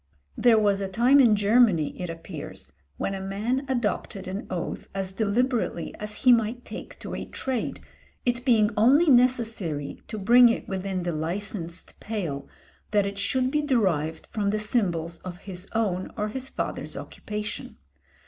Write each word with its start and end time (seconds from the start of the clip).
There 0.35 0.57
was 0.57 0.81
a 0.81 0.87
time 0.87 1.19
in 1.19 1.35
Germany 1.35 1.95
it 2.01 2.09
appears 2.09 2.71
when 2.97 3.13
a 3.13 3.21
man 3.21 3.67
adopted 3.69 4.27
an 4.27 4.47
oath 4.49 4.87
as 4.95 5.11
deliberately 5.11 5.93
as 5.99 6.15
he 6.25 6.33
might 6.33 6.65
take 6.65 6.97
to 7.01 7.13
a 7.13 7.23
trade, 7.25 7.81
it 8.25 8.43
being 8.43 8.71
only 8.75 9.11
necessary, 9.11 10.01
to 10.07 10.17
bring 10.17 10.49
it 10.49 10.67
within 10.67 11.03
the 11.03 11.13
licensed 11.13 11.99
pale, 11.99 12.47
that 12.89 13.05
it 13.05 13.19
should 13.19 13.51
be 13.51 13.61
derived 13.61 14.25
from 14.31 14.49
the 14.49 14.57
symbols 14.57 15.19
of 15.19 15.37
his 15.37 15.67
own 15.73 16.11
or 16.17 16.29
his 16.29 16.49
father's 16.49 16.97
occupation. 16.97 17.77